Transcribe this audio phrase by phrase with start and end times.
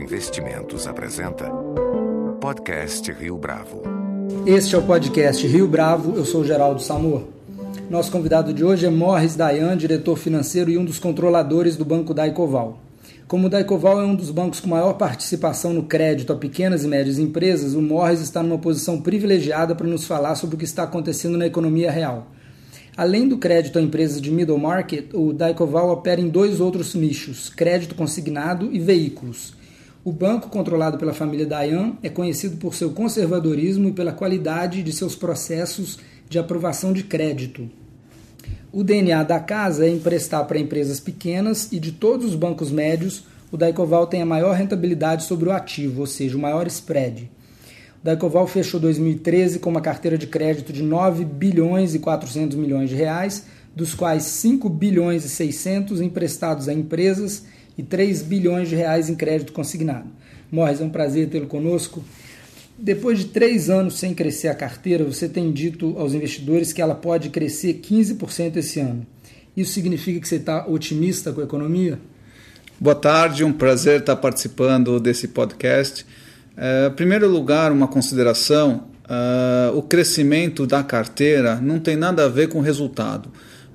[0.00, 1.44] Investimentos apresenta
[2.40, 3.82] Podcast Rio Bravo.
[4.46, 7.24] Este é o podcast Rio Bravo, eu sou Geraldo Samor.
[7.90, 12.14] Nosso convidado de hoje é Morris Dayan, diretor financeiro e um dos controladores do Banco
[12.14, 12.78] Daicoval.
[13.28, 16.88] Como o Daicoval é um dos bancos com maior participação no crédito a pequenas e
[16.88, 20.84] médias empresas, o Morris está numa posição privilegiada para nos falar sobre o que está
[20.84, 22.28] acontecendo na economia real.
[22.96, 27.50] Além do crédito a empresas de middle market, o Daicoval opera em dois outros nichos:
[27.50, 29.59] crédito consignado e veículos.
[30.02, 34.92] O banco, controlado pela família Dayan, é conhecido por seu conservadorismo e pela qualidade de
[34.94, 37.68] seus processos de aprovação de crédito.
[38.72, 43.24] O DNA da casa é emprestar para empresas pequenas e de todos os bancos médios,
[43.52, 47.30] o Daicoval tem a maior rentabilidade sobre o ativo, ou seja, o maior spread.
[48.00, 52.88] O Daicoval fechou 2013 com uma carteira de crédito de 9 bilhões e 400 milhões
[52.88, 53.44] de reais,
[53.76, 57.44] dos quais 5 bilhões e 600 emprestados a empresas
[57.80, 60.06] e 3 bilhões de reais em crédito consignado.
[60.52, 62.04] Morris, é um prazer tê-lo conosco.
[62.78, 66.94] Depois de três anos sem crescer a carteira, você tem dito aos investidores que ela
[66.94, 69.06] pode crescer 15% esse ano.
[69.56, 71.98] Isso significa que você está otimista com a economia?
[72.78, 76.04] Boa tarde, um prazer estar participando desse podcast.
[76.56, 82.28] É, em primeiro lugar, uma consideração: uh, o crescimento da carteira não tem nada a
[82.28, 83.30] ver com o resultado.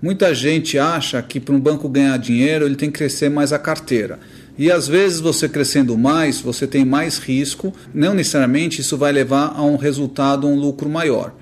[0.06, 3.58] Muita gente acha que para um banco ganhar dinheiro ele tem que crescer mais a
[3.58, 4.20] carteira.
[4.56, 9.56] E às vezes você crescendo mais, você tem mais risco, não necessariamente isso vai levar
[9.56, 11.34] a um resultado, um lucro maior.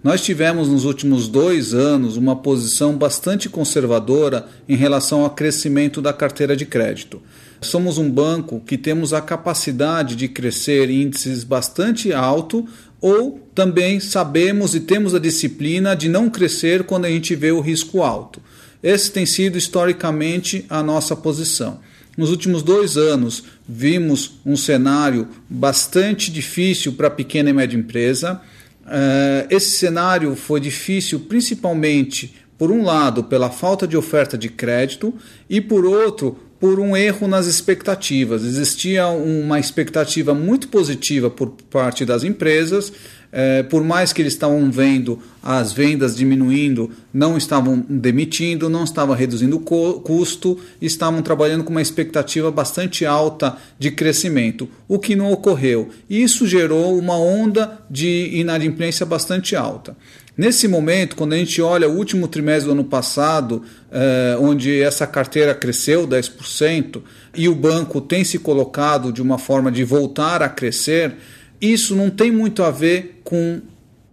[0.00, 6.12] Nós tivemos nos últimos dois anos uma posição bastante conservadora em relação ao crescimento da
[6.12, 7.20] carteira de crédito.
[7.60, 12.64] Somos um banco que temos a capacidade de crescer índices bastante alto
[13.04, 17.60] ou também sabemos e temos a disciplina de não crescer quando a gente vê o
[17.60, 18.40] risco alto.
[18.82, 21.80] Esse tem sido historicamente a nossa posição.
[22.16, 28.40] Nos últimos dois anos, vimos um cenário bastante difícil para a pequena e média empresa.
[28.88, 35.12] Eh, esse cenário foi difícil principalmente, por um lado, pela falta de oferta de crédito
[35.50, 38.42] e, por outro, por um erro nas expectativas.
[38.42, 42.90] Existia uma expectativa muito positiva por parte das empresas
[43.36, 49.12] é, por mais que eles estavam vendo as vendas diminuindo, não estavam demitindo, não estavam
[49.12, 55.32] reduzindo o custo, estavam trabalhando com uma expectativa bastante alta de crescimento, o que não
[55.32, 55.88] ocorreu.
[56.08, 59.96] Isso gerou uma onda de inadimplência bastante alta.
[60.36, 63.62] Nesse momento, quando a gente olha o último trimestre do ano passado,
[63.92, 67.02] eh, onde essa carteira cresceu 10%
[67.36, 71.14] e o banco tem se colocado de uma forma de voltar a crescer,
[71.60, 73.60] isso não tem muito a ver com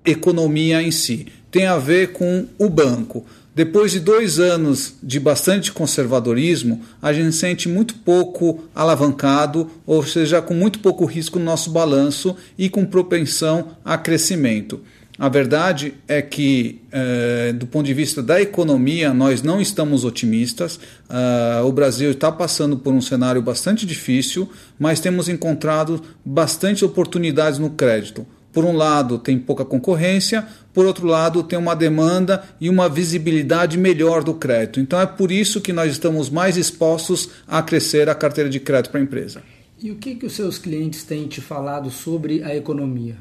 [0.06, 3.26] economia em si, tem a ver com o banco.
[3.54, 10.42] Depois de dois anos de bastante conservadorismo, a gente sente muito pouco alavancado, ou seja,
[10.42, 14.82] com muito pouco risco no nosso balanço e com propensão a crescimento.
[15.22, 20.78] A verdade é que, eh, do ponto de vista da economia, nós não estamos otimistas.
[21.08, 24.50] Uh, o Brasil está passando por um cenário bastante difícil,
[24.80, 28.26] mas temos encontrado bastante oportunidades no crédito.
[28.52, 30.44] Por um lado, tem pouca concorrência,
[30.74, 34.80] por outro lado, tem uma demanda e uma visibilidade melhor do crédito.
[34.80, 38.90] Então, é por isso que nós estamos mais expostos a crescer a carteira de crédito
[38.90, 39.44] para a empresa.
[39.80, 43.18] E o que, que os seus clientes têm te falado sobre a economia?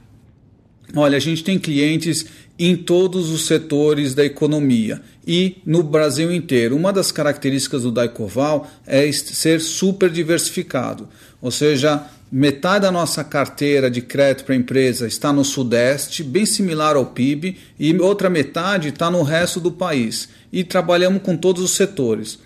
[0.95, 2.27] Olha, a gente tem clientes
[2.59, 6.77] em todos os setores da economia e no Brasil inteiro.
[6.77, 11.09] Uma das características do Daicoval é ser super diversificado,
[11.41, 16.97] ou seja, metade da nossa carteira de crédito para empresa está no Sudeste, bem similar
[16.97, 20.29] ao PIB, e outra metade está no resto do país.
[20.53, 22.39] E trabalhamos com todos os setores.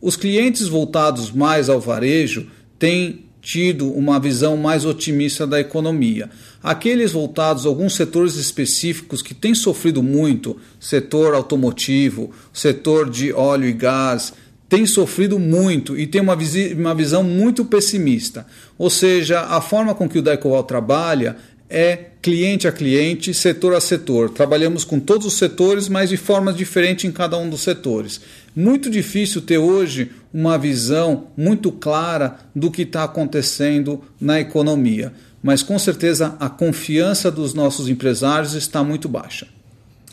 [0.00, 2.48] Os clientes voltados mais ao varejo
[2.78, 6.30] têm tido uma visão mais otimista da economia.
[6.62, 13.68] Aqueles voltados a alguns setores específicos que têm sofrido muito, setor automotivo, setor de óleo
[13.68, 14.32] e gás,
[14.68, 16.38] tem sofrido muito e tem uma,
[16.76, 18.46] uma visão muito pessimista.
[18.78, 21.36] Ou seja, a forma com que o Daicoval trabalha
[21.68, 24.30] é cliente a cliente, setor a setor.
[24.30, 28.20] Trabalhamos com todos os setores, mas de forma diferente em cada um dos setores.
[28.54, 35.12] Muito difícil ter hoje uma visão muito clara do que está acontecendo na economia,
[35.42, 39.48] mas com certeza a confiança dos nossos empresários está muito baixa.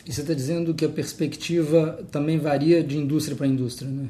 [0.06, 4.08] E você está dizendo que a perspectiva também varia de indústria para indústria, né?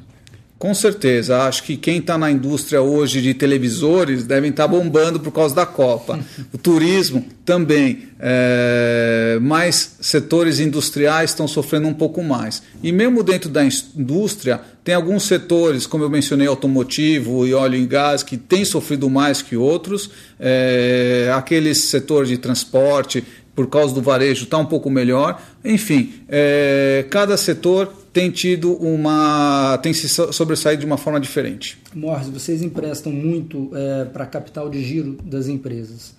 [0.61, 1.41] Com certeza.
[1.41, 5.55] Acho que quem está na indústria hoje de televisores devem estar tá bombando por causa
[5.55, 6.19] da Copa.
[6.53, 8.03] O turismo também.
[8.19, 12.61] É, mais setores industriais estão sofrendo um pouco mais.
[12.83, 17.85] E mesmo dentro da indústria, tem alguns setores, como eu mencionei, automotivo e óleo e
[17.87, 20.11] gás, que têm sofrido mais que outros.
[20.39, 23.23] É, aqueles setores de transporte,
[23.55, 25.41] por causa do varejo, está um pouco melhor.
[25.65, 29.77] Enfim, é, cada setor tem tido uma.
[29.81, 31.77] tem se sobressaído de uma forma diferente.
[31.93, 36.13] Morris, vocês emprestam muito é, para capital de giro das empresas.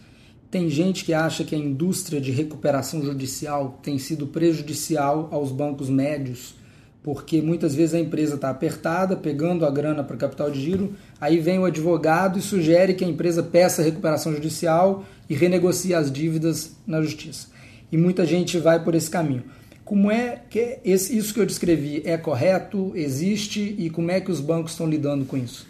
[0.50, 5.89] Tem gente que acha que a indústria de recuperação judicial tem sido prejudicial aos bancos
[5.89, 6.55] médios,
[7.03, 11.39] porque muitas vezes a empresa está apertada, pegando a grana para capital de giro, aí
[11.39, 16.77] vem o advogado e sugere que a empresa peça recuperação judicial e renegocie as dívidas
[16.87, 17.49] na justiça.
[17.91, 19.44] E muita gente vai por esse caminho.
[19.93, 24.31] Como é que esse, isso que eu descrevi é correto, existe e como é que
[24.31, 25.67] os bancos estão lidando com isso?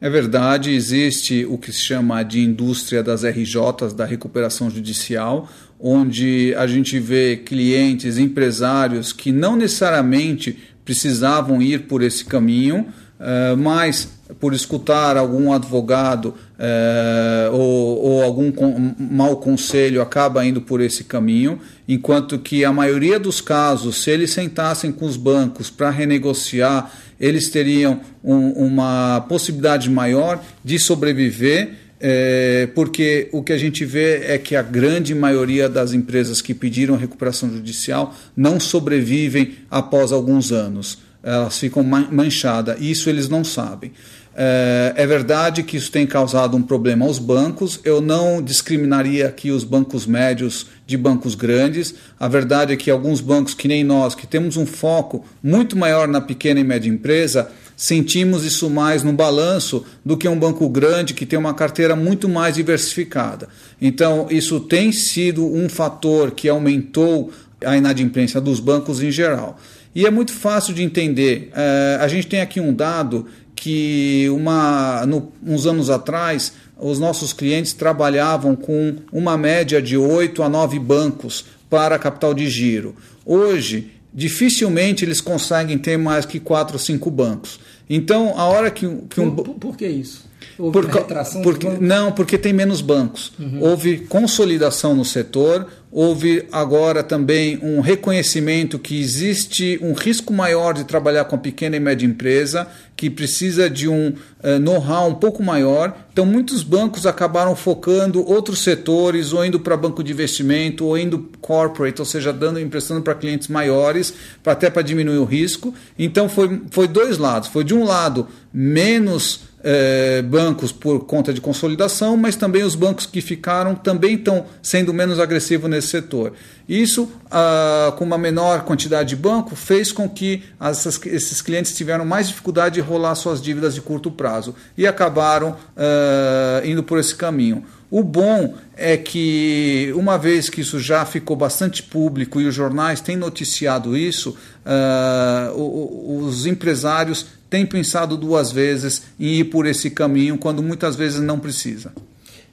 [0.00, 5.48] É verdade, existe o que se chama de indústria das RJs, da recuperação judicial,
[5.80, 12.86] onde a gente vê clientes, empresários que não necessariamente precisavam ir por esse caminho,
[13.18, 20.60] eh, mas por escutar algum advogado é, ou, ou, algum con mau conselho acaba indo
[20.60, 25.70] por esse caminho, enquanto que a maioria dos casos, se eles sentassem com os bancos
[25.70, 26.90] para renegociar,
[27.20, 31.86] eles teriam um, uma possibilidade maior de sobreviver.
[31.98, 36.52] É, porque o que a gente vê é que a grande maioria das empresas que
[36.52, 40.98] pediram recuperação judicial não sobrevivem após alguns anos.
[41.22, 43.92] Elas ficam manchadas, isso eles não sabem.
[44.38, 47.80] É, é verdade que isso tem causado um problema aos bancos.
[47.82, 51.94] Eu não discriminaria aqui os bancos médios de bancos grandes.
[52.20, 56.06] A verdade é que alguns bancos, que nem nós, que temos um foco muito maior
[56.06, 61.14] na pequena e média empresa, sentimos isso mais no balanço do que um banco grande
[61.14, 63.48] que tem uma carteira muito mais diversificada.
[63.80, 67.32] Então, isso tem sido um fator que aumentou
[67.64, 69.58] a inadimplência dos bancos em geral.
[69.94, 71.50] E é muito fácil de entender.
[71.54, 73.26] É, a gente tem aqui um dado
[73.66, 80.40] que uma, no, uns anos atrás os nossos clientes trabalhavam com uma média de 8
[80.44, 82.94] a 9 bancos para capital de giro.
[83.24, 87.58] Hoje, dificilmente eles conseguem ter mais que 4 ou 5 bancos.
[87.90, 89.34] Então, a hora que, que um.
[89.34, 90.24] Por, por, por que isso?
[90.58, 93.32] Houve por, retração porque, Não, porque tem menos bancos.
[93.38, 93.62] Uhum.
[93.62, 100.84] Houve consolidação no setor, houve agora também um reconhecimento que existe um risco maior de
[100.84, 102.66] trabalhar com a pequena e média empresa,
[102.96, 105.94] que precisa de um uh, know-how um pouco maior.
[106.10, 111.30] Então, muitos bancos acabaram focando outros setores, ou indo para banco de investimento, ou indo
[111.40, 115.74] corporate, ou seja, dando emprestando para clientes maiores, pra, até para diminuir o risco.
[115.98, 117.50] Então, foi, foi dois lados.
[117.50, 123.04] Foi de um lado menos é, bancos por conta de consolidação, mas também os bancos
[123.04, 126.34] que ficaram também estão sendo menos agressivos nesse setor.
[126.68, 132.04] Isso, ah, com uma menor quantidade de banco, fez com que essas, esses clientes tiveram
[132.04, 137.16] mais dificuldade de rolar suas dívidas de curto prazo e acabaram ah, indo por esse
[137.16, 137.64] caminho.
[137.90, 143.00] O bom é que, uma vez que isso já ficou bastante público e os jornais
[143.00, 144.36] têm noticiado isso,
[144.66, 151.20] uh, os empresários têm pensado duas vezes em ir por esse caminho, quando muitas vezes
[151.20, 151.92] não precisa.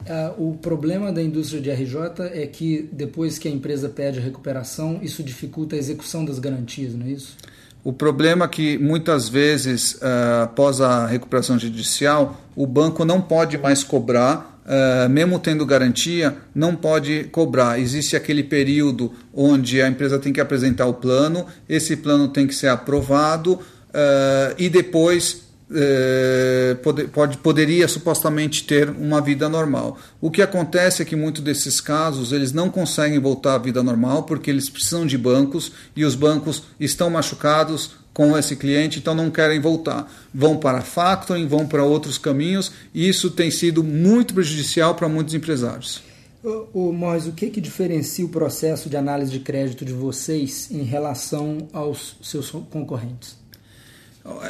[0.01, 4.21] Uh, o problema da indústria de RJ é que depois que a empresa pede a
[4.21, 7.37] recuperação, isso dificulta a execução das garantias, não é isso?
[7.85, 13.57] O problema é que muitas vezes, uh, após a recuperação judicial, o banco não pode
[13.57, 17.79] mais cobrar Uh, mesmo tendo garantia, não pode cobrar.
[17.79, 22.55] Existe aquele período onde a empresa tem que apresentar o plano, esse plano tem que
[22.55, 23.59] ser aprovado
[23.93, 29.97] uh, e depois uh, pode, pode, poderia supostamente ter uma vida normal.
[30.19, 34.23] O que acontece é que muitos desses casos eles não conseguem voltar à vida normal
[34.23, 39.31] porque eles precisam de bancos e os bancos estão machucados com esse cliente, então não
[39.31, 40.11] querem voltar.
[40.33, 45.33] Vão para factoring, vão para outros caminhos, e isso tem sido muito prejudicial para muitos
[45.33, 46.03] empresários.
[46.43, 50.83] O, Mois, o que, que diferencia o processo de análise de crédito de vocês em
[50.83, 53.42] relação aos seus concorrentes?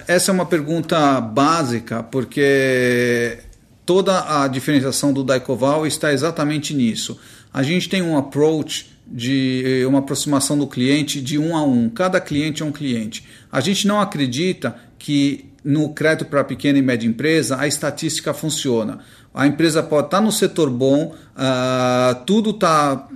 [0.07, 3.39] Essa é uma pergunta básica, porque
[3.85, 7.17] toda a diferenciação do Daicoval está exatamente nisso.
[7.51, 11.89] A gente tem um approach de eh, uma aproximação do cliente de um a um.
[11.89, 13.25] Cada cliente é um cliente.
[13.51, 18.99] A gente não acredita que no crédito para pequena e média empresa a estatística funciona.
[19.33, 23.07] A empresa pode estar no setor bom, uh, tudo está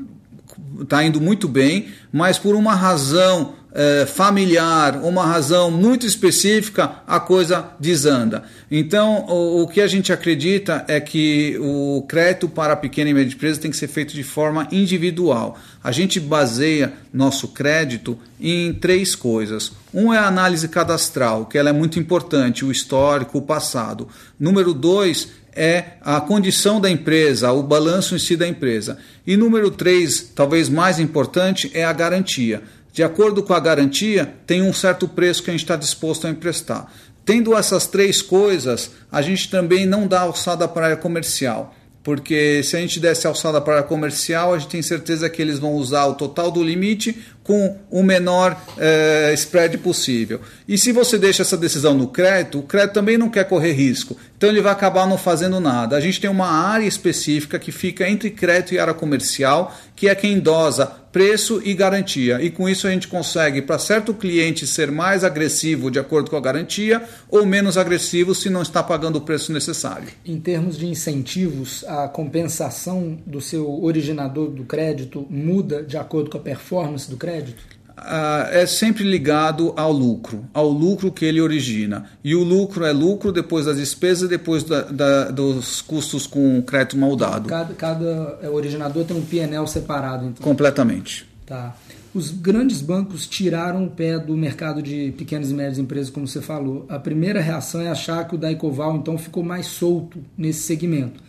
[0.86, 7.20] tá indo muito bem, mas por uma razão é, familiar, uma razão muito específica, a
[7.20, 8.44] coisa desanda.
[8.72, 13.14] Então, o, o, que a gente acredita é que o crédito para a pequena e
[13.14, 15.60] média empresa tem que ser feito de forma individual.
[15.84, 19.72] A gente baseia nosso crédito em três coisas.
[19.94, 24.08] Um é a análise cadastral, que ela é muito importante, o histórico, o passado.
[24.40, 28.98] Número dois é a condição da empresa, o balanço em si da empresa.
[29.26, 32.62] E número três, talvez mais importante, é a garantia.
[32.94, 36.30] De acordo com a garantia, tem um certo preço que a gente está disposto a
[36.30, 36.92] emprestar.
[37.26, 41.76] Tendo essas três coisas, a gente também não dá alçada para a área comercial
[42.08, 45.60] porque se a gente desse alçada para a comercial, a gente tem certeza que eles
[45.60, 50.40] vão usar o total do limite com o menor eh, spread possível.
[50.66, 54.16] E se você deixa essa decisão no crédito, o crédito também não quer correr risco,
[54.38, 55.98] então ele vai acabar não fazendo nada.
[55.98, 60.14] A gente tem uma área específica que fica entre crédito e área comercial, que é
[60.14, 62.40] quem dosa preço e garantia.
[62.40, 66.38] E com isso a gente consegue, para certo cliente, ser mais agressivo de acordo com
[66.38, 70.10] a garantia ou menos agressivo se não está pagando o preço necessário.
[70.24, 76.38] Em termos de incentivos, a compensação do seu originador do crédito muda de acordo com
[76.38, 77.77] a performance do crédito?
[77.98, 82.06] Uh, é sempre ligado ao lucro, ao lucro que ele origina.
[82.24, 86.96] E o lucro é lucro depois das despesas, depois da, da, dos custos com crédito
[86.96, 87.50] mal dado.
[87.50, 90.44] Cada, cada é, originador tem um PNL separado, então.
[90.44, 91.28] Completamente.
[91.44, 91.76] Tá.
[92.14, 96.42] Os grandes bancos tiraram o pé do mercado de pequenas e médias empresas, como você
[96.42, 96.86] falou.
[96.90, 101.27] A primeira reação é achar que o Daicoval então ficou mais solto nesse segmento.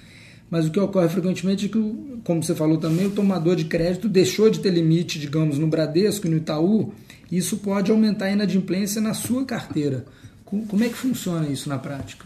[0.50, 4.08] Mas o que ocorre frequentemente é que, como você falou também, o tomador de crédito
[4.08, 6.92] deixou de ter limite, digamos, no Bradesco e no Itaú.
[7.30, 10.06] E isso pode aumentar a inadimplência na sua carteira.
[10.44, 12.24] Como é que funciona isso na prática?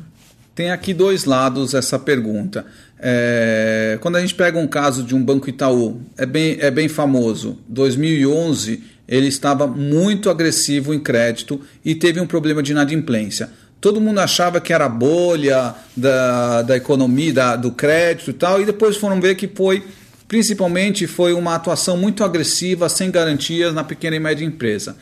[0.54, 2.64] Tem aqui dois lados essa pergunta.
[2.98, 6.88] É, quando a gente pega um caso de um banco Itaú, é bem, é bem
[6.88, 7.58] famoso.
[7.68, 13.50] 2011 ele estava muito agressivo em crédito e teve um problema de inadimplência
[13.82, 18.64] todo mundo achava que era bolha da, da economia, da, do crédito e tal, e
[18.64, 19.82] depois foram ver que foi,
[20.28, 24.96] principalmente, foi uma atuação muito agressiva, sem garantias na pequena e média empresa.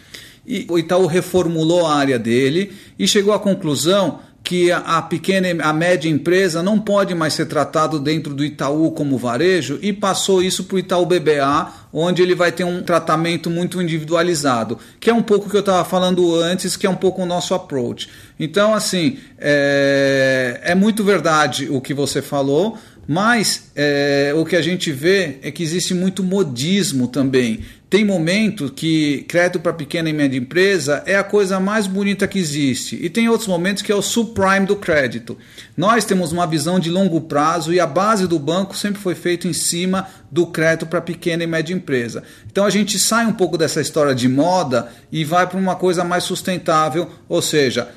[0.46, 4.20] E o Itaú reformulou a área dele e chegou à conclusão
[4.50, 9.16] que a pequena a média empresa não pode mais ser tratado dentro do Itaú como
[9.16, 13.80] varejo e passou isso para o Itaú BBA, onde ele vai ter um tratamento muito
[13.80, 17.23] individualizado, que é um pouco o que eu estava falando antes, que é um pouco
[17.23, 18.09] o nosso approach.
[18.40, 22.76] Então, assim, é, é muito verdade o que você falou,
[23.12, 27.59] mas é, o que a gente vê é que existe muito modismo também.
[27.90, 32.38] Tem momento que crédito para pequena e média empresa é a coisa mais bonita que
[32.38, 32.97] existe.
[33.02, 35.37] E tem outros momentos que é o subprime do crédito.
[35.76, 39.49] Nós temos uma visão de longo prazo e a base do banco sempre foi feita
[39.49, 42.23] em cima do crédito para pequena e média empresa.
[42.49, 46.05] Então a gente sai um pouco dessa história de moda e vai para uma coisa
[46.05, 47.88] mais sustentável, ou seja,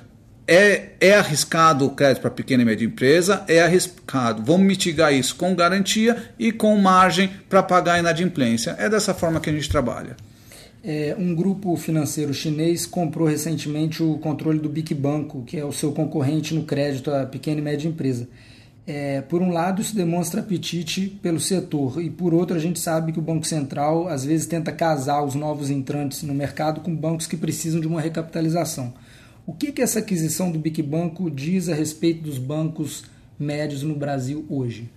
[0.48, 4.44] é, é arriscado o crédito para pequena e média empresa, é arriscado.
[4.44, 8.76] Vamos mitigar isso com garantia e com margem para pagar a inadimplência.
[8.78, 10.16] É dessa forma que a gente trabalha.
[10.84, 15.72] É, um grupo financeiro chinês comprou recentemente o controle do Big Banco, que é o
[15.72, 18.28] seu concorrente no crédito à pequena e média empresa.
[18.86, 23.14] É, por um lado, isso demonstra apetite pelo setor, e por outro, a gente sabe
[23.14, 27.28] que o Banco Central às vezes tenta casar os novos entrantes no mercado com bancos
[27.28, 28.94] que precisam de uma recapitalização.
[29.46, 33.04] O que, que essa aquisição do Big Banco diz a respeito dos bancos
[33.38, 34.90] médios no Brasil hoje?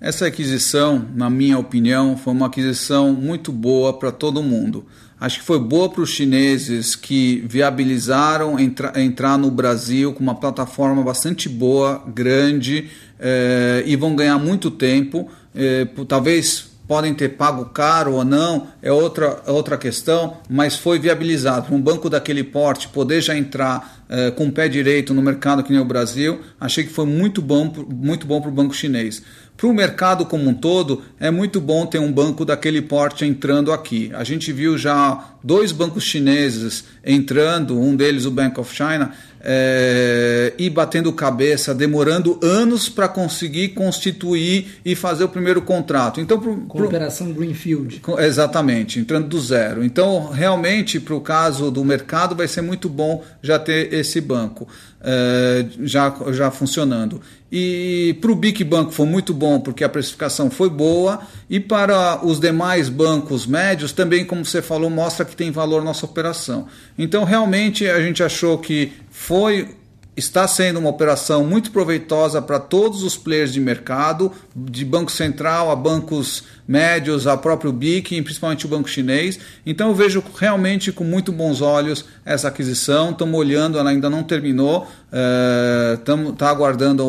[0.00, 4.86] Essa aquisição, na minha opinião, foi uma aquisição muito boa para todo mundo.
[5.20, 10.36] Acho que foi boa para os chineses que viabilizaram entra, entrar no Brasil com uma
[10.36, 12.88] plataforma bastante boa, grande,
[13.18, 15.28] eh, e vão ganhar muito tempo.
[15.52, 20.98] Eh, talvez podem ter pago caro ou não, é outra, é outra questão, mas foi
[20.98, 21.72] viabilizado.
[21.72, 25.70] Um banco daquele porte poder já entrar eh, com o pé direito no mercado que
[25.70, 29.22] nem o Brasil, achei que foi muito bom, muito bom para o banco chinês.
[29.54, 33.70] Para o mercado como um todo, é muito bom ter um banco daquele porte entrando
[33.70, 34.10] aqui.
[34.14, 39.12] A gente viu já dois bancos chineses entrando, um deles o Bank of China,
[39.50, 46.20] é, e batendo cabeça, demorando anos para conseguir constituir e fazer o primeiro contrato.
[46.20, 48.02] Então, pro, operação Greenfield.
[48.18, 49.82] Exatamente, entrando do zero.
[49.82, 54.68] Então, realmente, para o caso do mercado, vai ser muito bom já ter esse banco
[55.00, 57.20] é, já, já funcionando.
[57.50, 62.24] E para o Big Banco foi muito bom porque a precificação foi boa, e para
[62.24, 66.66] os demais bancos médios também, como você falou, mostra que tem valor nossa operação.
[66.98, 69.74] Então, realmente, a gente achou que foi
[70.18, 75.70] está sendo uma operação muito proveitosa para todos os players de mercado, de Banco Central
[75.70, 79.38] a bancos médios, a próprio BIC, principalmente o Banco Chinês.
[79.64, 83.10] Então eu vejo realmente com muito bons olhos essa aquisição.
[83.10, 84.86] Estamos olhando, ela ainda não terminou,
[85.94, 87.04] estamos é, tá aguardando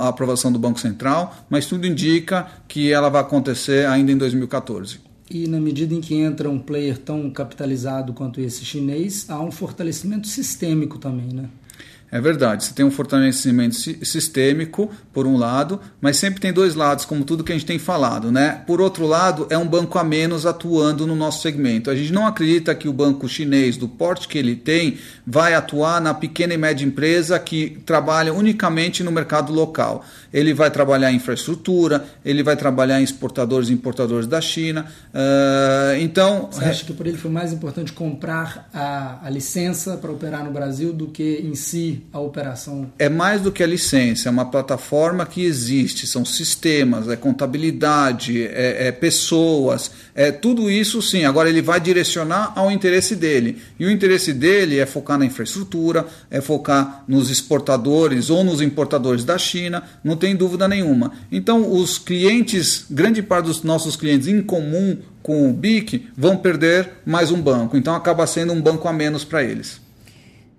[0.00, 5.00] a aprovação do Banco Central, mas tudo indica que ela vai acontecer ainda em 2014.
[5.30, 9.50] E na medida em que entra um player tão capitalizado quanto esse chinês, há um
[9.50, 11.48] fortalecimento sistêmico também, né?
[12.10, 17.04] É verdade, você tem um fortalecimento sistêmico, por um lado, mas sempre tem dois lados,
[17.04, 18.30] como tudo que a gente tem falado.
[18.30, 18.62] Né?
[18.68, 21.90] Por outro lado, é um banco a menos atuando no nosso segmento.
[21.90, 24.96] A gente não acredita que o banco chinês, do porte que ele tem,
[25.26, 30.04] vai atuar na pequena e média empresa que trabalha unicamente no mercado local.
[30.32, 34.86] Ele vai trabalhar em infraestrutura, ele vai trabalhar em exportadores e importadores da China.
[35.12, 36.48] Uh, então.
[36.50, 40.52] Você acha que por ele foi mais importante comprar a, a licença para operar no
[40.52, 42.92] Brasil do que em si a operação?
[42.98, 48.46] É mais do que a licença, é uma plataforma que existe, são sistemas, é contabilidade,
[48.46, 51.24] é, é pessoas, é tudo isso sim.
[51.24, 53.58] Agora ele vai direcionar ao interesse dele.
[53.78, 59.24] E o interesse dele é focar na infraestrutura, é focar nos exportadores ou nos importadores
[59.24, 61.12] da China, não tem dúvida nenhuma.
[61.30, 66.90] Então os clientes, grande parte dos nossos clientes em comum com o BIC vão perder
[67.04, 67.76] mais um banco.
[67.76, 69.87] Então acaba sendo um banco a menos para eles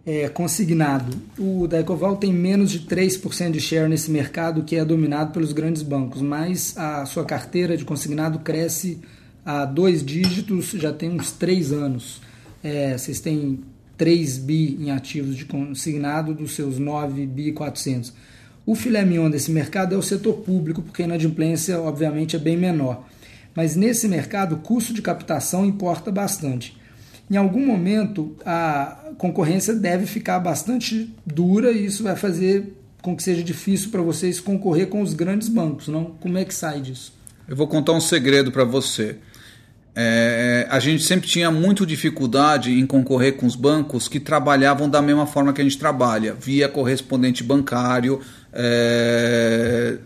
[0.09, 1.15] é, consignado.
[1.37, 5.83] O Daicoval tem menos de 3% de share nesse mercado que é dominado pelos grandes
[5.83, 8.99] bancos, mas a sua carteira de consignado cresce
[9.45, 12.23] a dois dígitos já tem uns três anos.
[12.63, 13.59] É, vocês têm
[13.97, 18.11] 3 bi em ativos de consignado dos seus 9 bi 400.
[18.65, 22.57] O filé mignon desse mercado é o setor público, porque a inadimplência, obviamente, é bem
[22.57, 23.07] menor.
[23.55, 26.78] Mas nesse mercado, o custo de captação importa bastante
[27.29, 33.24] em algum momento a concorrência deve ficar bastante dura e isso vai fazer com que
[33.24, 36.05] seja difícil para vocês concorrer com os grandes bancos, não?
[36.19, 37.13] Como é que sai disso?
[37.48, 39.17] Eu vou contar um segredo para você.
[39.95, 45.01] É, a gente sempre tinha muito dificuldade em concorrer com os bancos que trabalhavam da
[45.01, 48.21] mesma forma que a gente trabalha, via correspondente bancário,
[48.53, 49.98] é,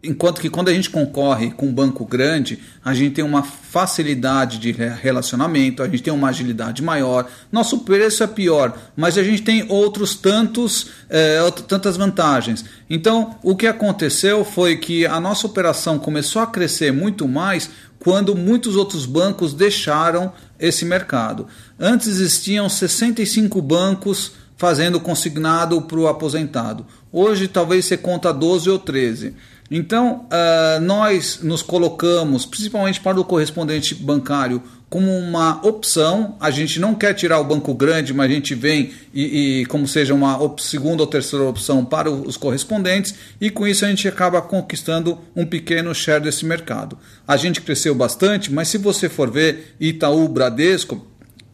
[0.00, 4.58] Enquanto que quando a gente concorre com um banco grande, a gente tem uma facilidade
[4.58, 9.42] de relacionamento, a gente tem uma agilidade maior, nosso preço é pior, mas a gente
[9.42, 12.64] tem outros tantos, é, tantas vantagens.
[12.88, 17.68] Então, o que aconteceu foi que a nossa operação começou a crescer muito mais
[17.98, 21.48] quando muitos outros bancos deixaram esse mercado.
[21.76, 26.86] Antes existiam 65 bancos fazendo consignado para o aposentado.
[27.12, 29.34] Hoje talvez você conta 12 ou 13.
[29.70, 36.36] Então, uh, nós nos colocamos, principalmente para o correspondente bancário, como uma opção.
[36.40, 39.86] A gente não quer tirar o banco grande, mas a gente vem e, e como
[39.86, 44.40] seja uma segunda ou terceira opção para os correspondentes, e com isso a gente acaba
[44.40, 46.98] conquistando um pequeno share desse mercado.
[47.26, 51.06] A gente cresceu bastante, mas se você for ver Itaú, Bradesco,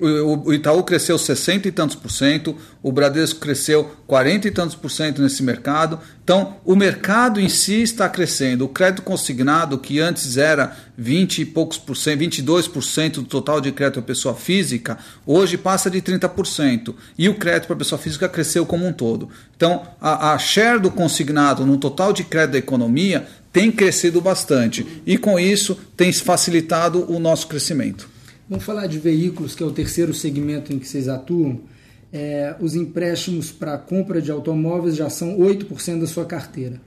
[0.05, 4.91] o Itaú cresceu 60 e tantos por cento, o Bradesco cresceu 40 e tantos por
[4.91, 5.99] cento nesse mercado.
[6.23, 8.65] Então, o mercado em si está crescendo.
[8.65, 13.73] O crédito consignado, que antes era 20 e poucos por cento, 22% do total de
[13.73, 16.95] crédito para pessoa física, hoje passa de 30%.
[17.19, 19.29] E o crédito para pessoa física cresceu como um todo.
[19.57, 25.03] Então, a, a share do consignado no total de crédito da economia tem crescido bastante.
[25.07, 28.14] E com isso tem facilitado o nosso crescimento.
[28.47, 31.61] Vamos falar de veículos, que é o terceiro segmento em que vocês atuam.
[32.13, 36.79] É, os empréstimos para compra de automóveis já são 8% da sua carteira.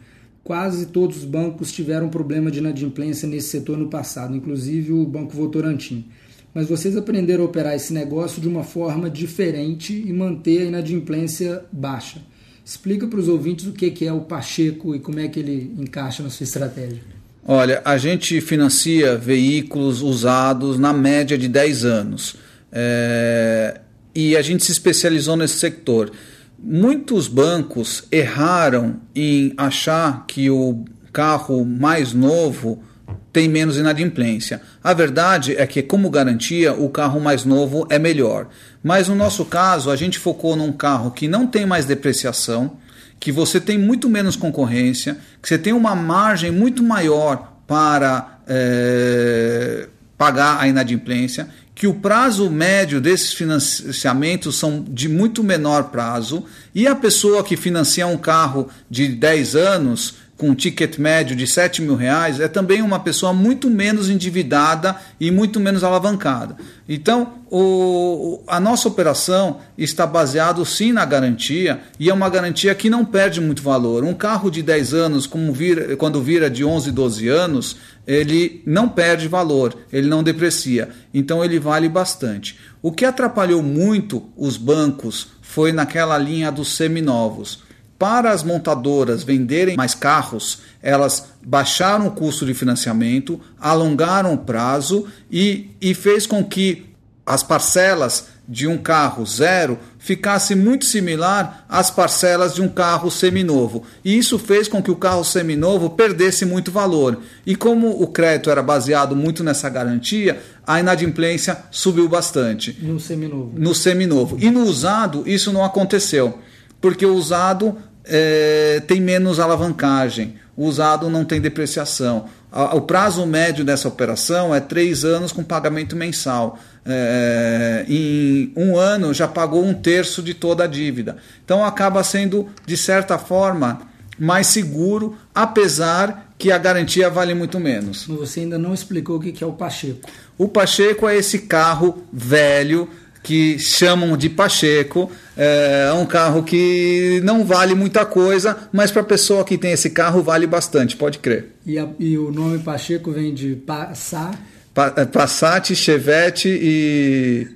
[0.44, 5.36] Quase todos os bancos tiveram problema de inadimplência nesse setor no passado, inclusive o Banco
[5.36, 6.06] Votorantim.
[6.54, 11.66] Mas vocês aprenderam a operar esse negócio de uma forma diferente e manter a inadimplência
[11.72, 12.22] baixa.
[12.64, 16.22] Explica para os ouvintes o que é o Pacheco e como é que ele encaixa
[16.22, 17.17] na sua estratégia.
[17.50, 22.36] Olha, a gente financia veículos usados na média de 10 anos.
[22.70, 23.80] É,
[24.14, 26.12] e a gente se especializou nesse sector.
[26.60, 30.84] Muitos bancos erraram em achar que o
[31.14, 32.84] carro mais novo
[33.32, 34.62] tem menos inadimplência.
[34.84, 38.50] A verdade é que, como garantia, o carro mais novo é melhor.
[38.84, 42.76] Mas no nosso caso, a gente focou num carro que não tem mais depreciação
[43.20, 49.88] que você tem muito menos concorrência, que você tem uma margem muito maior para é,
[50.18, 56.88] pagar a inadimplência, que o prazo médio desses financiamentos são de muito menor prazo, e
[56.88, 61.82] a pessoa que financia um carro de 10 anos com um ticket médio de 7
[61.82, 66.56] mil reais é também uma pessoa muito menos endividada e muito menos alavancada.
[66.88, 72.90] Então, o, a nossa operação está baseada sim na garantia e é uma garantia que
[72.90, 74.04] não perde muito valor.
[74.04, 79.28] Um carro de 10 anos, vira, quando vira de 11, 12 anos, ele não perde
[79.28, 80.90] valor, ele não deprecia.
[81.12, 82.60] Então, ele vale bastante.
[82.80, 87.67] O que atrapalhou muito os bancos foi naquela linha dos seminovos
[87.98, 95.08] para as montadoras venderem mais carros, elas baixaram o custo de financiamento, alongaram o prazo
[95.32, 96.86] e, e fez com que
[97.26, 103.84] as parcelas de um carro zero ficasse muito similar às parcelas de um carro seminovo.
[104.06, 107.20] E isso fez com que o carro seminovo perdesse muito valor.
[107.46, 112.78] E como o crédito era baseado muito nessa garantia, a inadimplência subiu bastante.
[112.82, 113.52] No seminovo.
[113.58, 114.38] No seminovo.
[114.40, 116.40] E no usado, isso não aconteceu
[116.80, 117.78] porque o usado
[118.10, 122.26] é, tem menos alavancagem, o usado não tem depreciação.
[122.74, 126.58] O prazo médio dessa operação é três anos com pagamento mensal.
[126.86, 131.18] É, em um ano já pagou um terço de toda a dívida.
[131.44, 133.82] Então acaba sendo, de certa forma,
[134.18, 138.06] mais seguro, apesar que a garantia vale muito menos.
[138.06, 140.10] Você ainda não explicou o que é o Pacheco.
[140.38, 142.90] O Pacheco é esse carro velho
[143.22, 145.12] que chamam de Pacheco.
[145.38, 149.92] É um carro que não vale muita coisa, mas para a pessoa que tem esse
[149.92, 151.54] carro vale bastante, pode crer.
[151.64, 154.36] E, a, e o nome Pacheco vem de Passat?
[154.74, 157.48] Pa, é, Passat, Chevette e.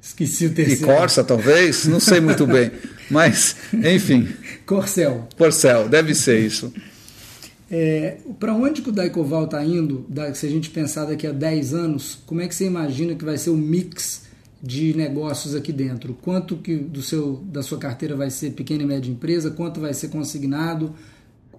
[0.00, 0.82] Esqueci o terceiro.
[0.82, 1.86] E Corsa, talvez?
[1.86, 2.70] Não sei muito bem.
[3.10, 4.28] Mas, enfim.
[4.64, 5.28] Corcel.
[5.36, 6.72] Corcel, deve ser isso.
[7.70, 11.74] É, para onde que o Daicoval está indo, se a gente pensar daqui a 10
[11.74, 14.22] anos, como é que você imagina que vai ser o mix
[14.62, 16.14] de negócios aqui dentro.
[16.20, 19.94] Quanto que do seu, da sua carteira vai ser pequena e média empresa, quanto vai
[19.94, 20.94] ser consignado,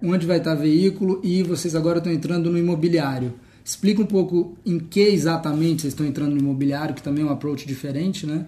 [0.02, 3.34] onde vai estar veículo e vocês agora estão entrando no imobiliário.
[3.64, 7.30] Explica um pouco em que exatamente vocês estão entrando no imobiliário, que também é um
[7.30, 8.46] approach diferente, né?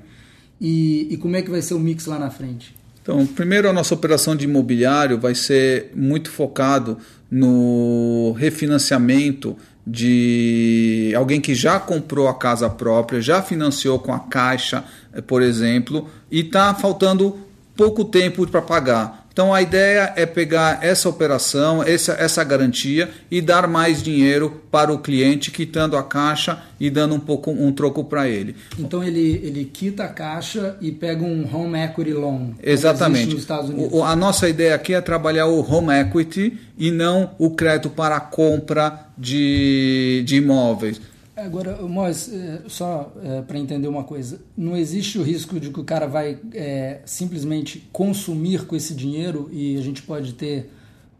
[0.60, 2.74] E, e como é que vai ser o mix lá na frente?
[3.02, 6.96] Então, primeiro a nossa operação de imobiliário vai ser muito focado
[7.30, 9.56] no refinanciamento
[9.86, 15.42] de alguém que já comprou a casa própria, já financiou com a Caixa, eh, por
[15.42, 17.38] exemplo, e está faltando
[17.76, 19.23] pouco tempo para pagar.
[19.34, 24.92] Então a ideia é pegar essa operação, essa, essa garantia e dar mais dinheiro para
[24.92, 28.54] o cliente, quitando a caixa e dando um pouco um troco para ele.
[28.78, 32.52] Então ele, ele quita a caixa e pega um home equity loan.
[32.62, 33.32] Exatamente.
[33.32, 33.92] Nos Estados Unidos.
[33.92, 38.14] O, a nossa ideia aqui é trabalhar o home equity e não o crédito para
[38.14, 41.00] a compra de, de imóveis.
[41.36, 45.80] Agora, Mois, é, só é, para entender uma coisa, não existe o risco de que
[45.80, 50.70] o cara vai é, simplesmente consumir com esse dinheiro e a gente pode ter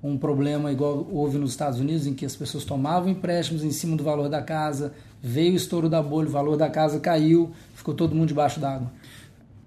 [0.00, 3.96] um problema igual houve nos Estados Unidos, em que as pessoas tomavam empréstimos em cima
[3.96, 7.92] do valor da casa, veio o estouro da bolha, o valor da casa caiu, ficou
[7.92, 8.92] todo mundo debaixo d'água.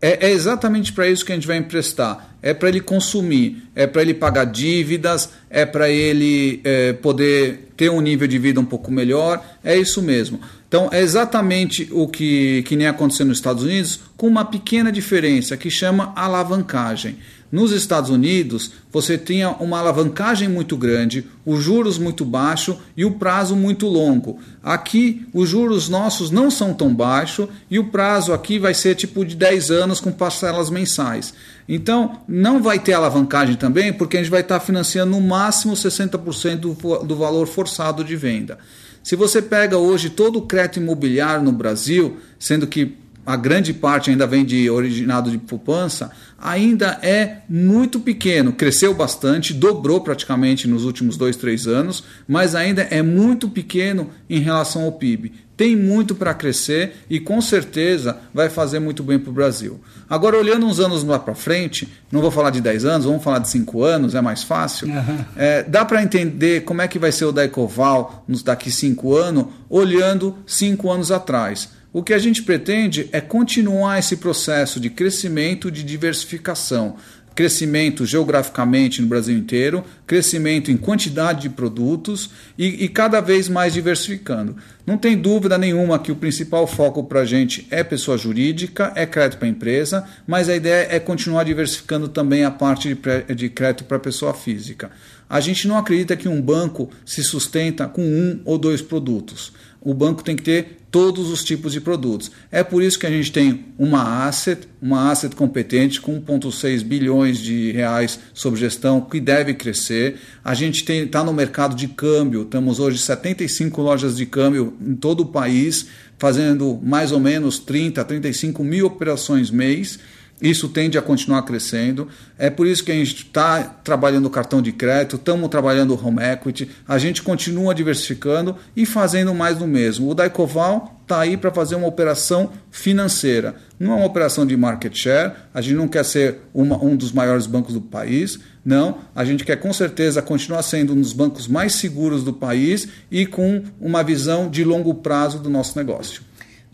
[0.02, 2.36] É, é, exatamente para isso que a gente vai emprestar.
[2.42, 7.90] É para ele consumir, é para ele pagar dívidas, é para ele é, poder ter
[7.90, 9.44] um nível de vida um pouco melhor.
[9.64, 10.40] É isso mesmo.
[10.68, 15.58] Então é exatamente o que, que nem aconteceu nos Estados Unidos, com uma pequena diferença
[15.58, 17.18] que chama alavancagem.
[17.50, 23.12] Nos Estados Unidos, você tinha uma alavancagem muito grande, os juros muito baixo e o
[23.12, 24.40] prazo muito longo.
[24.62, 29.26] Aqui, os juros nossos não são tão baixos e o prazo aqui vai ser tipo
[29.26, 31.34] de 10 anos com parcelas mensais.
[31.70, 36.58] Então, não vai ter alavancagem também, porque a gente vai estar financiando no máximo 60%
[36.58, 36.74] do,
[37.06, 38.58] do valor forçado de venda.
[39.02, 44.10] Se você pega hoje todo o crédito imobiliário no Brasil, sendo que a grande parte
[44.10, 48.54] ainda vem de originado de poupança, ainda é muito pequeno.
[48.54, 54.40] Cresceu bastante, dobrou praticamente nos últimos dois, três anos, mas ainda é muito pequeno em
[54.40, 55.34] relação ao PIB.
[55.58, 59.82] Tem muito para crescer e com certeza vai fazer muito bem para o Brasil.
[60.10, 63.40] Agora, olhando uns anos lá para frente, não vou falar de 10 anos, vamos falar
[63.40, 64.88] de 5 anos, é mais fácil.
[64.88, 65.18] Uhum.
[65.36, 69.46] É, dá para entender como é que vai ser o Daicoval nos daqui 5 anos,
[69.70, 71.70] olhando 5 anos atrás.
[71.94, 76.98] O que a gente pretende é continuar esse processo de crescimento, de diversificação.
[77.34, 83.74] Crescimento geograficamente no Brasil inteiro, crescimento em quantidade de produtos e, e cada vez mais
[83.74, 84.58] diversificando.
[84.86, 89.06] Não tem dúvida nenhuma que o principal foco para a gente é pessoa jurídica, é
[89.06, 93.84] crédito para empresa, mas a ideia é continuar diversificando também a parte de, de crédito
[93.84, 94.90] para pessoa física.
[95.30, 99.54] A gente não acredita que um banco se sustenta com um ou dois produtos.
[99.82, 102.32] O banco tem que ter todos os tipos de produtos.
[102.52, 107.40] É por isso que a gente tem uma asset, uma asset competente com 1,6 bilhões
[107.40, 110.18] de reais sob gestão que deve crescer.
[110.44, 115.22] A gente está no mercado de câmbio, temos hoje 75 lojas de câmbio em todo
[115.22, 115.88] o país,
[116.18, 120.00] fazendo mais ou menos 30, 35 mil operações mês
[120.42, 122.08] isso tende a continuar crescendo.
[122.38, 126.70] É por isso que a gente está trabalhando cartão de crédito, estamos trabalhando home equity,
[126.88, 130.10] a gente continua diversificando e fazendo mais do mesmo.
[130.10, 133.56] O Daicoval está aí para fazer uma operação financeira.
[133.80, 137.12] Não é uma operação de market share, a gente não quer ser uma, um dos
[137.12, 138.98] maiores bancos do país, não.
[139.16, 143.26] A gente quer com certeza continuar sendo um dos bancos mais seguros do país e
[143.26, 146.27] com uma visão de longo prazo do nosso negócio.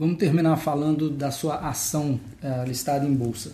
[0.03, 3.53] Vamos terminar falando da sua ação é, listada em bolsa.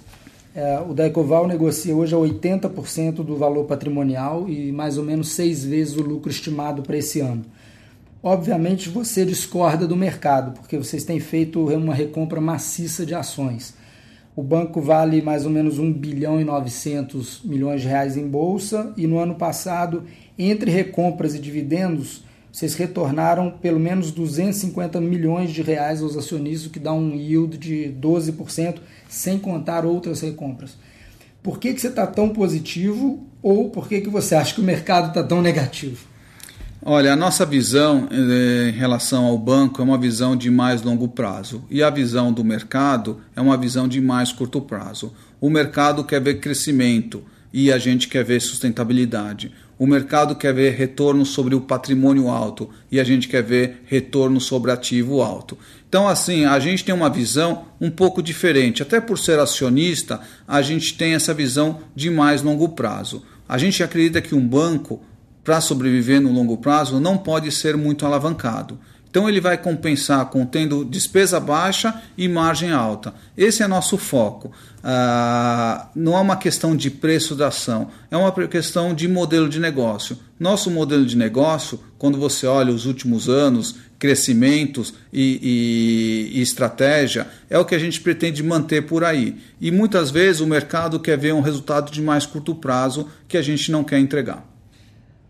[0.56, 5.64] É, o Daicoval negocia hoje a 80% do valor patrimonial e mais ou menos seis
[5.64, 7.46] vezes o lucro estimado para esse ano.
[8.24, 13.76] Obviamente você discorda do mercado, porque vocês têm feito uma recompra maciça de ações.
[14.36, 18.92] O banco vale mais ou menos 1 bilhão e 900 milhões de reais em bolsa
[18.98, 20.04] e no ano passado,
[20.36, 26.70] entre recompras e dividendos, vocês retornaram pelo menos 250 milhões de reais aos acionistas, o
[26.70, 30.78] que dá um yield de 12%, sem contar outras recompras.
[31.42, 34.64] Por que, que você está tão positivo ou por que, que você acha que o
[34.64, 36.10] mercado está tão negativo?
[36.82, 41.10] Olha, a nossa visão eh, em relação ao banco é uma visão de mais longo
[41.10, 45.14] prazo e a visão do mercado é uma visão de mais curto prazo.
[45.42, 49.52] O mercado quer ver crescimento e a gente quer ver sustentabilidade.
[49.78, 54.42] O mercado quer ver retorno sobre o patrimônio alto e a gente quer ver retorno
[54.42, 55.58] sobre ativo alto.
[55.88, 58.84] Então, assim, a gente tem uma visão um pouco diferente.
[58.84, 63.24] Até por ser acionista, a gente tem essa visão de mais longo prazo.
[63.48, 65.02] A gente acredita que um banco,
[65.44, 68.78] para sobreviver no longo prazo, não pode ser muito alavancado.
[69.10, 73.14] Então ele vai compensar com tendo despesa baixa e margem alta.
[73.36, 74.52] Esse é nosso foco.
[74.84, 79.60] Ah, não é uma questão de preço da ação, é uma questão de modelo de
[79.60, 80.18] negócio.
[80.40, 87.28] Nosso modelo de negócio, quando você olha os últimos anos, crescimentos e, e, e estratégia,
[87.50, 89.38] é o que a gente pretende manter por aí.
[89.60, 93.42] E muitas vezes o mercado quer ver um resultado de mais curto prazo que a
[93.42, 94.48] gente não quer entregar.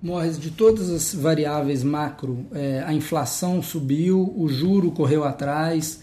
[0.01, 6.01] Morris, de todas as variáveis macro, é, a inflação subiu, o juro correu atrás.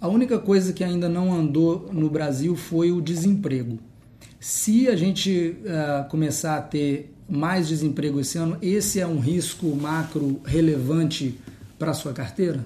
[0.00, 3.78] A única coisa que ainda não andou no Brasil foi o desemprego.
[4.40, 9.74] Se a gente uh, começar a ter mais desemprego esse ano, esse é um risco
[9.74, 11.38] macro relevante
[11.78, 12.64] para a sua carteira?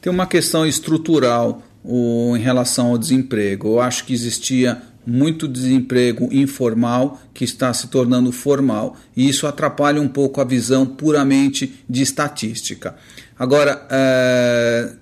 [0.00, 3.68] Tem uma questão estrutural o, em relação ao desemprego.
[3.68, 10.00] Eu acho que existia muito desemprego informal que está se tornando formal e isso atrapalha
[10.00, 12.96] um pouco a visão puramente de estatística.
[13.38, 14.92] Agora, é,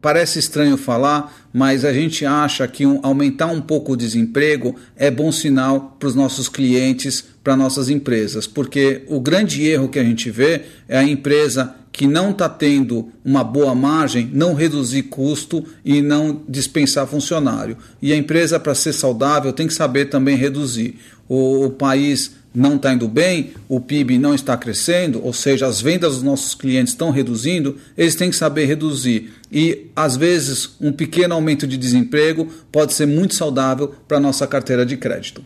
[0.00, 5.10] parece estranho falar, mas a gente acha que um, aumentar um pouco o desemprego é
[5.10, 10.04] bom sinal para os nossos clientes, para nossas empresas, porque o grande erro que a
[10.04, 15.64] gente vê é a empresa que não está tendo uma boa margem, não reduzir custo
[15.82, 17.78] e não dispensar funcionário.
[18.02, 20.96] E a empresa, para ser saudável, tem que saber também reduzir.
[21.26, 25.80] O, o país não está indo bem, o PIB não está crescendo, ou seja, as
[25.80, 29.32] vendas dos nossos clientes estão reduzindo, eles têm que saber reduzir.
[29.50, 34.46] E, às vezes, um pequeno aumento de desemprego pode ser muito saudável para a nossa
[34.46, 35.42] carteira de crédito.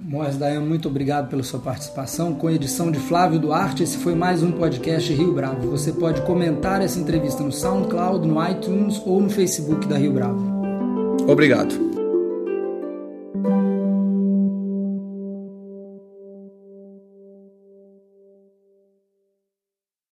[0.00, 2.32] Moisés Dayan, muito obrigado pela sua participação.
[2.32, 5.70] Com edição de Flávio Duarte, esse foi mais um podcast Rio Bravo.
[5.70, 10.40] Você pode comentar essa entrevista no SoundCloud, no iTunes ou no Facebook da Rio Bravo.
[11.26, 11.87] Obrigado.